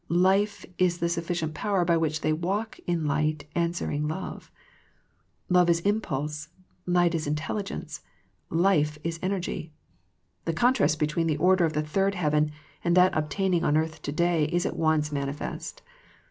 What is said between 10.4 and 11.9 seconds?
The contrast between the order of the